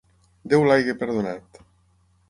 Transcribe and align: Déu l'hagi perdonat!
Déu 0.53 0.65
l'hagi 0.71 0.97
perdonat! 1.03 1.63